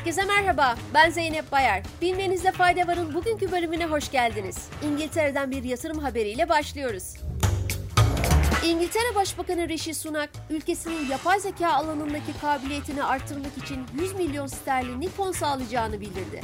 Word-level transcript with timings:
Herkese 0.00 0.24
merhaba, 0.24 0.74
ben 0.94 1.10
Zeynep 1.10 1.52
Bayar. 1.52 1.82
Bilmenizde 2.02 2.52
fayda 2.52 2.86
varın 2.86 3.14
bugünkü 3.14 3.52
bölümüne 3.52 3.86
hoş 3.86 4.10
geldiniz. 4.10 4.56
İngiltere'den 4.84 5.50
bir 5.50 5.64
yatırım 5.64 5.98
haberiyle 5.98 6.48
başlıyoruz. 6.48 7.14
İngiltere 8.64 9.14
Başbakanı 9.14 9.68
Rishi 9.68 9.94
Sunak, 9.94 10.30
ülkesinin 10.50 11.08
yapay 11.10 11.40
zeka 11.40 11.68
alanındaki 11.68 12.38
kabiliyetini 12.40 13.04
arttırmak 13.04 13.58
için 13.64 13.78
100 14.00 14.14
milyon 14.14 14.46
sterlinlik 14.46 15.16
fon 15.16 15.32
sağlayacağını 15.32 16.00
bildirdi. 16.00 16.40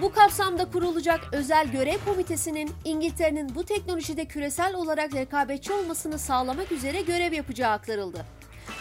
Bu 0.00 0.12
kapsamda 0.12 0.70
kurulacak 0.70 1.20
özel 1.32 1.66
görev 1.66 1.98
komitesinin 2.04 2.70
İngiltere'nin 2.84 3.54
bu 3.54 3.64
teknolojide 3.64 4.24
küresel 4.24 4.74
olarak 4.74 5.14
rekabetçi 5.14 5.72
olmasını 5.72 6.18
sağlamak 6.18 6.72
üzere 6.72 7.00
görev 7.00 7.32
yapacağı 7.32 7.72
aktarıldı. 7.72 8.26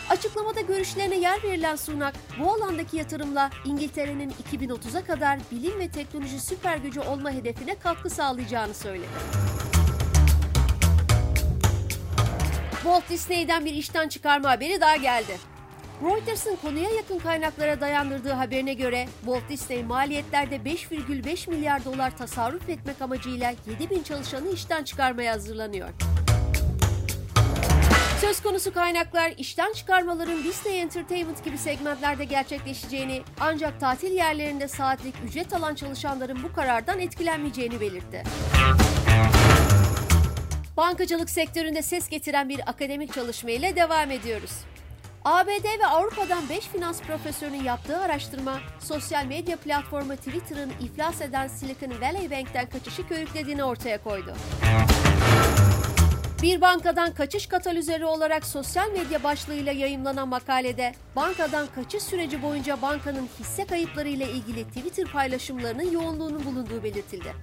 Açıklamada 0.09 0.61
görüşlerine 0.61 1.18
yer 1.18 1.43
verilen 1.43 1.75
Sunak, 1.75 2.14
bu 2.39 2.54
alandaki 2.54 2.97
yatırımla 2.97 3.50
İngiltere'nin 3.65 4.33
2030'a 4.54 5.04
kadar 5.04 5.39
bilim 5.51 5.79
ve 5.79 5.89
teknoloji 5.89 6.39
süper 6.39 6.77
gücü 6.77 7.00
olma 7.00 7.32
hedefine 7.32 7.75
katkı 7.75 8.10
sağlayacağını 8.10 8.74
söyledi. 8.74 9.07
Walt 12.71 13.10
Disney'den 13.10 13.65
bir 13.65 13.74
işten 13.74 14.10
çıkarma 14.10 14.50
haberi 14.50 14.82
daha 14.82 14.96
geldi. 14.96 15.37
Reuters'ın 16.04 16.55
konuya 16.55 16.89
yakın 16.89 17.19
kaynaklara 17.19 17.82
dayandırdığı 17.82 18.32
haberine 18.32 18.74
göre 18.74 19.07
Walt 19.25 19.49
Disney 19.49 19.83
maliyetlerde 19.83 20.55
5,5 20.55 21.49
milyar 21.49 21.86
dolar 21.86 22.18
tasarruf 22.18 22.69
etmek 22.69 23.02
amacıyla 23.02 23.54
7 23.79 23.89
bin 23.89 24.04
çalışanı 24.04 24.49
işten 24.49 24.83
çıkarmaya 24.83 25.33
hazırlanıyor. 25.33 25.89
Söz 28.21 28.42
konusu 28.42 28.74
kaynaklar 28.74 29.33
işten 29.37 29.74
çıkarmaların 29.74 30.43
Disney 30.43 30.82
Entertainment 30.82 31.46
gibi 31.46 31.57
segmentlerde 31.57 32.25
gerçekleşeceğini 32.25 33.21
ancak 33.39 33.80
tatil 33.80 34.11
yerlerinde 34.11 34.67
saatlik 34.67 35.16
ücret 35.25 35.53
alan 35.53 35.75
çalışanların 35.75 36.43
bu 36.43 36.53
karardan 36.53 36.99
etkilenmeyeceğini 36.99 37.80
belirtti. 37.80 38.23
Bankacılık 40.77 41.30
sektöründe 41.30 41.81
ses 41.81 42.09
getiren 42.09 42.49
bir 42.49 42.69
akademik 42.69 43.13
çalışma 43.13 43.49
ile 43.49 43.75
devam 43.75 44.11
ediyoruz. 44.11 44.52
ABD 45.25 45.80
ve 45.80 45.88
Avrupa'dan 45.88 46.49
5 46.49 46.59
finans 46.59 47.02
profesörünün 47.02 47.63
yaptığı 47.63 47.97
araştırma, 47.97 48.59
sosyal 48.80 49.25
medya 49.25 49.58
platformu 49.58 50.16
Twitter'ın 50.16 50.71
iflas 50.81 51.21
eden 51.21 51.47
Silicon 51.47 52.02
Valley 52.02 52.31
Bank'ten 52.31 52.69
kaçışı 52.69 53.08
körüklediğini 53.08 53.63
ortaya 53.63 54.03
koydu. 54.03 54.36
Bir 56.45 56.61
bankadan 56.61 57.13
kaçış 57.13 57.47
katalizörü 57.47 58.05
olarak 58.05 58.45
sosyal 58.45 58.91
medya 58.91 59.23
başlığıyla 59.23 59.71
yayımlanan 59.71 60.27
makalede 60.27 60.93
bankadan 61.15 61.67
kaçış 61.75 62.03
süreci 62.03 62.41
boyunca 62.41 62.81
bankanın 62.81 63.29
hisse 63.39 63.65
kayıpları 63.65 64.07
ile 64.07 64.31
ilgili 64.31 64.63
Twitter 64.63 65.05
paylaşımlarının 65.05 65.91
yoğunluğunun 65.91 66.45
bulunduğu 66.45 66.83
belirtildi. 66.83 67.35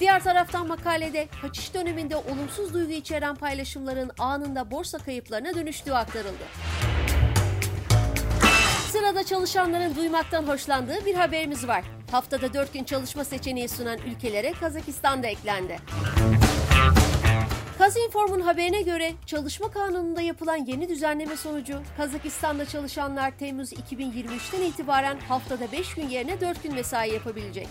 Diğer 0.00 0.22
taraftan 0.22 0.68
makalede 0.68 1.28
kaçış 1.42 1.74
döneminde 1.74 2.16
olumsuz 2.16 2.74
duygu 2.74 2.92
içeren 2.92 3.34
paylaşımların 3.34 4.10
anında 4.18 4.70
borsa 4.70 4.98
kayıplarına 4.98 5.54
dönüştüğü 5.54 5.92
aktarıldı. 5.92 6.44
Sırada 8.92 9.24
çalışanların 9.24 9.96
duymaktan 9.96 10.42
hoşlandığı 10.42 11.06
bir 11.06 11.14
haberimiz 11.14 11.68
var. 11.68 11.84
Haftada 12.10 12.54
4 12.54 12.72
gün 12.72 12.84
çalışma 12.84 13.24
seçeneği 13.24 13.68
sunan 13.68 13.98
ülkelere 13.98 14.52
Kazakistan 14.52 15.22
da 15.22 15.26
eklendi. 15.26 15.78
Kazinform'un 17.88 18.40
haberine 18.40 18.82
göre 18.82 19.12
çalışma 19.26 19.70
kanununda 19.70 20.20
yapılan 20.20 20.56
yeni 20.56 20.88
düzenleme 20.88 21.36
sonucu 21.36 21.82
Kazakistan'da 21.96 22.66
çalışanlar 22.66 23.38
Temmuz 23.38 23.72
2023'ten 23.72 24.62
itibaren 24.62 25.18
haftada 25.20 25.72
5 25.72 25.94
gün 25.94 26.08
yerine 26.08 26.40
4 26.40 26.62
gün 26.62 26.74
mesai 26.74 27.12
yapabilecek. 27.12 27.68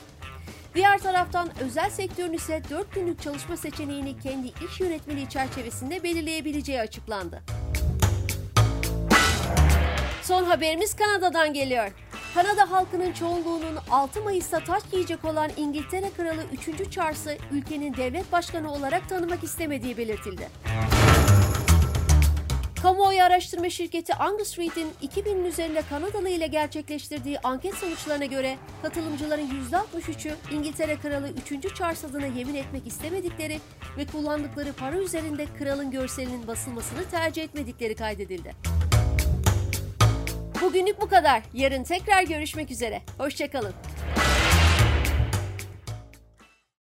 Diğer 0.76 0.98
taraftan 0.98 1.50
özel 1.60 1.90
sektörün 1.90 2.34
ise 2.34 2.62
4 2.70 2.96
günlük 2.96 3.22
çalışma 3.22 3.58
seçeneğini 3.58 4.20
kendi 4.20 4.48
iş 4.48 4.80
yönetmeliği 4.80 5.30
çerçevesinde 5.30 6.04
belirleyebileceği 6.04 6.82
açıklandı. 6.82 7.42
Son 10.24 10.44
haberimiz 10.44 10.96
Kanada'dan 10.96 11.54
geliyor. 11.54 11.92
Kanada 12.34 12.72
halkının 12.72 13.14
çoğunluğunun 13.14 13.78
6 13.92 14.22
Mayıs'ta 14.22 14.60
taç 14.60 14.84
giyecek 14.92 15.26
olan 15.26 15.52
İngiltere 15.58 16.10
Kralı 16.18 16.44
3. 16.86 16.92
Charles'ı 16.92 17.38
ülkenin 17.52 17.94
devlet 17.94 18.32
başkanı 18.32 18.74
olarak 18.74 19.10
tanımak 19.10 19.44
istemediği 19.44 19.98
belirtildi. 19.98 20.50
Kamuoyu 22.82 23.24
araştırma 23.24 23.70
şirketi 23.70 24.14
Angus 24.14 24.60
Reid'in 24.60 24.88
2000'in 25.02 25.46
üzerinde 25.46 25.82
Kanadalı 25.90 26.30
ile 26.30 26.48
gerçekleştirdiği 26.48 27.40
anket 27.40 27.74
sonuçlarına 27.74 28.26
göre 28.26 28.58
katılımcıların 28.82 29.50
%63'ü 29.72 30.36
İngiltere 30.52 30.98
Kralı 30.98 31.30
3. 31.52 31.76
Charles 31.76 32.06
adına 32.06 32.26
yemin 32.26 32.56
etmek 32.56 32.88
istemedikleri 32.88 33.60
ve 33.98 34.06
kullandıkları 34.06 34.74
para 34.74 34.98
üzerinde 34.98 35.46
kralın 35.60 35.92
görselinin 35.92 36.48
basılmasını 36.48 37.10
tercih 37.12 37.44
etmedikleri 37.44 37.96
kaydedildi. 37.96 38.77
Bugünlük 40.62 41.02
bu 41.02 41.08
kadar. 41.08 41.42
Yarın 41.54 41.84
tekrar 41.84 42.24
görüşmek 42.24 42.72
üzere. 42.72 43.02
Hoşçakalın. 43.18 43.74